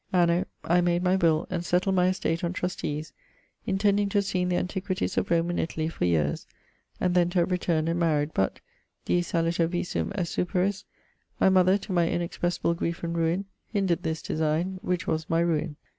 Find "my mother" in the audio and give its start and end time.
11.39-11.77